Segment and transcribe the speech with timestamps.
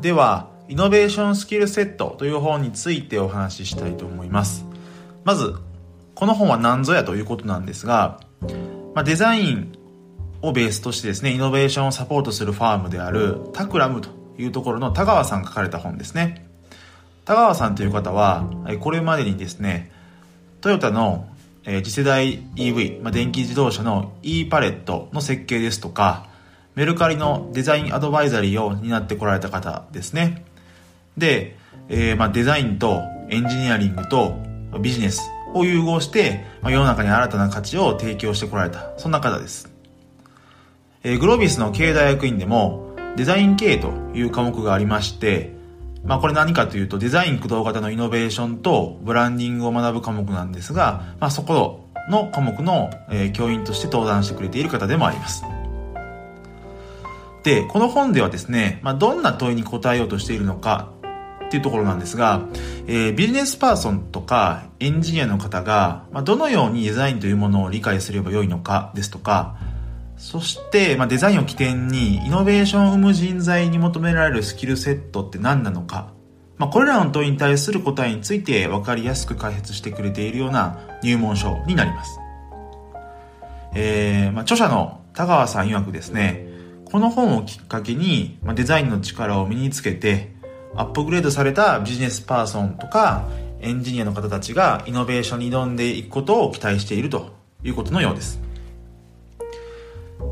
[0.00, 4.64] では、イノベーションスキルセットという本についてお話ししたいと思います。
[5.24, 5.54] まず、
[6.14, 8.18] この本は何ぞやということなんですが、
[8.94, 9.72] まあ、デザイン
[10.40, 14.08] をベースとしてですね、イノベーションをサポートするファームであるタクラムと
[14.38, 16.46] いうところの田川さんが書かれた本ですね。
[17.26, 18.48] 田川さんという方は、
[18.80, 19.92] これまでにですね、
[20.62, 21.28] トヨタの
[21.64, 26.29] 次世代 EV、まあ、電気自動車の e パレットの設計ですとか、
[26.80, 30.46] メルカリのデザインアドバイザリーを担ってこられた方ですね。
[31.18, 31.58] で、
[31.90, 34.38] えー、まあデザインとエンジニアリングと
[34.80, 35.20] ビジネス
[35.52, 39.70] を融合して、まあ、世の中に新たな価値を提供してこられた、そんな方です。
[41.02, 45.52] えー、グロービスの経営大学院でもデザイン経営という科目がありまして、
[46.02, 55.44] まあこれ何かというとデザイン駆動型のイノベーションとブランディングを学ぶ科目なんですが、まあそこの科目の、え、教員として登壇してくれている方でもあります。
[57.42, 60.92] で、この本ではですね、まあどんな問いに答えようとしているのか
[61.46, 62.46] っていうところなんですが、
[62.86, 69.56] えー、ビジネスパーソンとかエンジニアの方が、まあ、どのようにデザインというものを理解すればよいのかですとか、
[70.16, 76.12] そして、まあ、デザインを起点にイノベーションを生む人材に求められるスキルセットって何なのか、
[76.58, 82.20] まあ、これらの問いに対する答えについて分かりやすく解説してくれているような入門書になります。
[83.74, 86.49] えー、まあ、著者の田川さん曰くですね、
[86.90, 90.34] この本をきっかけに、ま、デザインの力を身につけて、
[90.74, 93.28] アップグレードされたビジネスパーソンとか
[93.60, 97.30] エンジニアの方たちがイノベーションに挑んでいくことを期待していると
[97.62, 98.40] いうことのようです。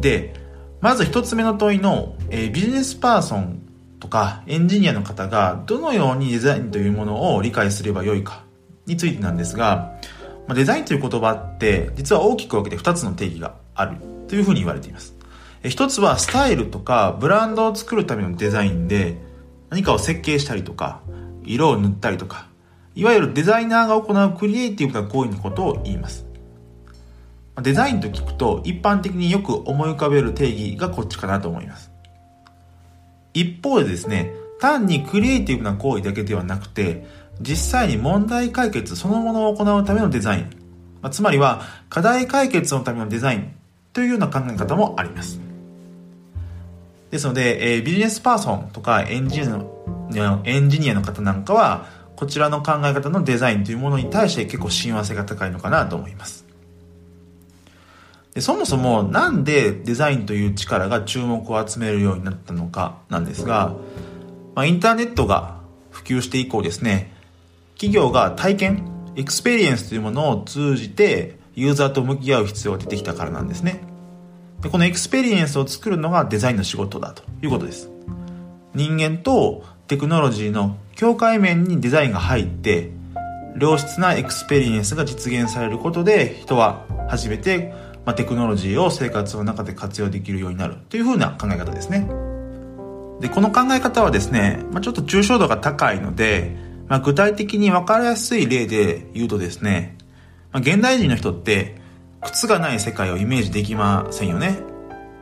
[0.00, 0.34] で、
[0.80, 3.62] まず一つ目の問いの、えー、ビジネスパーソン
[4.00, 8.44] とかエンジニアの方がどのようにデザインというものを理解すればよいか
[8.86, 9.98] についてなんですが、
[10.46, 13.96] まあ、デザインという言葉って実は大きく分けて二つの定義がある
[14.28, 15.17] というふうに言われています。
[15.64, 19.16] 一つはスタイルとかブランドを作るためのデザインで、
[19.70, 21.00] 何かを設計したりとか、
[21.44, 22.46] 色を塗ったりとか、
[22.94, 26.26] いわゆるデザイナーが行うクリエイティブな行為のことを言います。
[27.62, 31.90] デザインと聞くと一般的によく思い浮かべる定義がこっちかなと思います。
[33.34, 37.06] 一方でですね、単にクリエイティブな行為だけではなくて、
[37.40, 40.50] 実際に問題解決そのものを行うためのデザイン、
[41.02, 43.52] ま、つまりは課題解決のためのデザイン
[43.92, 45.47] というような考え方もあります。
[47.10, 51.86] ですので、えー、ビジネスパーソンとかエンジニアのエンジニアの方なんかは、
[52.16, 56.44] こちらの考え方のデザインというものに対して結構親和性が高いのかなと思います。
[58.34, 63.74] でそもそもなんでデザインという力が注目を集めるようになったのかなんですが、
[64.54, 65.60] まあ、インターネットが
[65.90, 67.12] 普及して以降ですね、
[67.74, 73.80] 企業が体験、エクスペリエンスというものを通じてユーザーと向き合う必要が出てきたからなんですね。
[74.60, 77.90] でこのエクスペリエンスを作るのがデザインの仕事だということです。
[78.74, 82.90] 人間とテクノロジーの境界面にデザインが入って、
[83.58, 87.72] 良質なエクスペリエンスが実現されることで、人は初めて、
[88.04, 92.08] まあ、テクノロジーを生活の中で活用できるようになるというふうな考え方ですね。
[93.20, 96.56] で、この考え方はですね、まあ、ちょっと抽象度が高いので、
[96.88, 99.96] まあ、具体的に分かりやすい例で言うとですね、
[100.52, 101.80] まあ、現代人の人って
[102.22, 104.58] 靴がない世界をイメージできませんよね。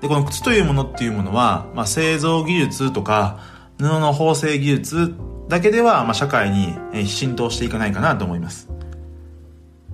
[0.00, 3.40] で、この靴というものっていうものは、まあ、製造技術とか、
[3.78, 5.14] 布の縫製技術
[5.48, 8.68] だけでは、まあ、社会に浸透していかないかなと思います。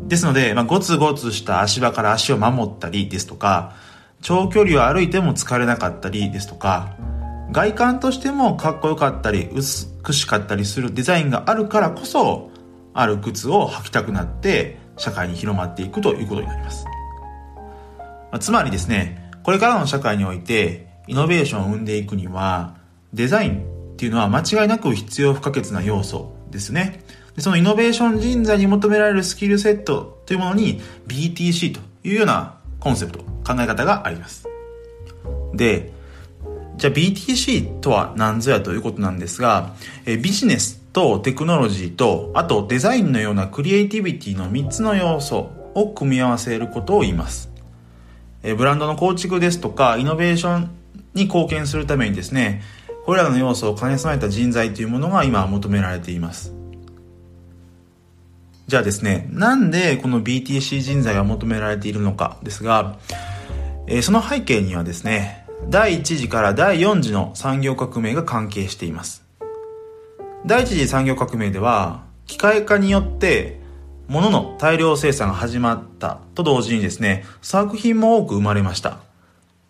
[0.03, 3.75] ですので、まあ、ゴツゴツした足場から足を守ったりですとか、
[4.23, 6.97] 長距離を歩いても疲れなかったりですとか、
[7.53, 12.51] 外観としてもかっこよかったり、美しかったりするデザインがあるからこそ、
[12.93, 16.85] ある靴を履きたくなって、社会に広まっていくということになります。
[18.33, 22.77] ま、つまりですね、これからの社会において、イノベーションを生んでいくには、
[23.13, 27.01] デザインっていうのは間違いなく必要不可欠な要素ですね。
[27.35, 34.49] でそのイノベーション人材に求められるスキルセットというものに BTC というようなコンセプト、考え方があります。
[35.55, 35.93] で、
[36.77, 47.51] じゃあ BTC とは何ぞやということなんですが、えビジネスとテクノロジーと、あとデザインのようなクリエイティビティの3つの要素を組み合わせることを言います。
[48.43, 50.71] えブランドの構築ですとか、イノベーション
[51.13, 52.63] に貢献するためにですね、
[53.05, 56.55] これらの要素を兼ね備えた人材というものが今求められています。
[58.67, 62.97] じゃあですね、なんでこの BTC 人材が求められているのかですが、
[63.87, 69.26] えその背景にはですね、第1次から第4次の産業革命が関係しています。
[70.45, 73.61] 第一次産業革命では、機械化によって
[74.09, 79.07] 物の大量生産が始まったと同時にですね、作品も多く生まれました。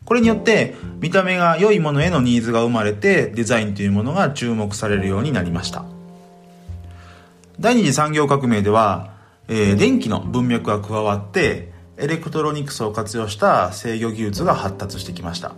[0.07, 5.85] これによって見た目が良いものへのニーズが生まれてデザインというものが注目されるようになりました
[7.59, 9.15] 第二次産業革命では、
[9.49, 15.57] えー、電気の文脈が加わってエレクトロニクスを活用した制御技術が発達してきました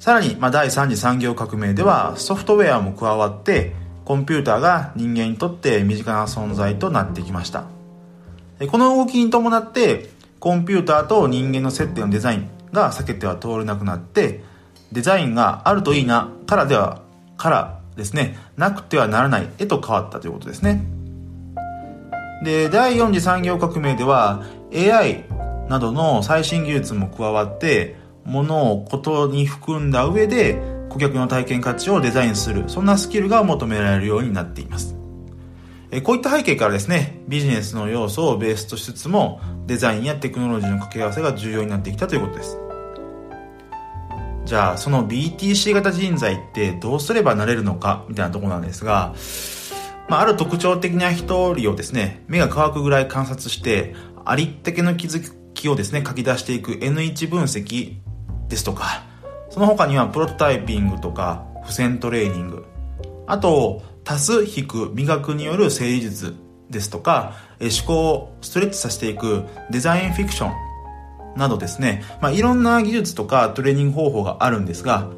[0.00, 3.74] さらに、まあ、第三次産業革命ではソフトウェアも加わって
[4.06, 7.66] コンピューターが人間にとって身近な存在となってきました。
[8.70, 10.08] この動きに伴って
[10.38, 14.42] コンピューターと人間の接点のデザインが避けては通れなくなって
[14.90, 17.02] デザインがあるといいなからでは
[17.36, 20.82] からですねなくてはならないへと変わったということですね。
[22.42, 25.26] で第4次産業革命では AI
[25.68, 27.99] などの最新技術も加わって
[28.30, 34.96] 物をことに含んだ上で顧客の体験価値をデザインする、そんなスキルが求められるようになっています。
[36.04, 42.58] こういった背景からですね、ビジネスの要素をベースとしつつも、デザインやテクノロジーの掛け合わせが重要になってきたということです。
[44.44, 49.14] じゃあ、その BTC 型人材ってどうすればなれるのか、みたいなとこなんですが、
[50.08, 53.94] まあ、ある特徴的な一人をですね、目が乾くぐらい観察して、
[54.24, 55.22] ありったけの気づ
[55.54, 57.96] きをですね、書き出していく N1 分析
[58.50, 59.02] ですとか、
[59.48, 62.66] その他にはプロトタイピングとか、付箋トレーニング、
[63.26, 66.34] あと、足す、引く、磨くによる整理術
[66.68, 75.08] ですとか、思考をストレッチさせていくデザインフィクションなどですね、まあ、いろんな技術とかトレーニング方法があるんですが、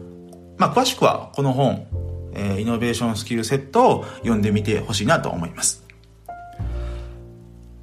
[0.59, 1.87] まあ、詳しくはこの本、
[2.35, 5.85] えー、イノベーションスキルセットを読んでみてほしいなと思います。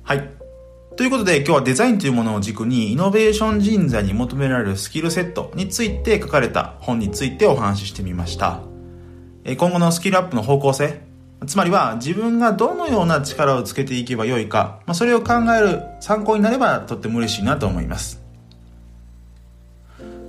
[0.03, 0.38] はい。
[0.99, 8.59] ということで今日はデザインというものを軸にイノベーション人材に求められるスキルセットについて書かれた本についてお話ししてみました。
[9.45, 10.99] 今後のスキルアップの方向性、
[11.47, 18.21] つまりは自分がどのような力をつけていけばよいか、まあ、それを考える参考になればとっても嬉しいなと思います。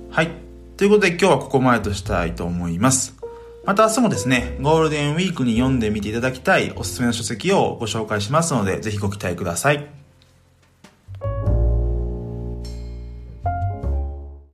[0.09, 0.29] はい。
[0.77, 3.17] ということで今日はここまでとしたいと思います。
[3.65, 10.00] また明日もですね、ゴールデンウィークに読んでみていただきたいおすすめの書籍をご紹介しますので、ぜひご期待ください。